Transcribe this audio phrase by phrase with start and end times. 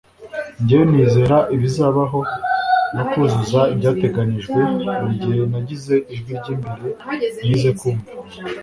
[0.61, 2.19] njyewe nizera ibizabaho
[2.95, 4.59] no kuzuza ibyateganijwe.
[4.99, 6.89] buri gihe nagize ijwi ry'imbere
[7.47, 8.07] nize kumva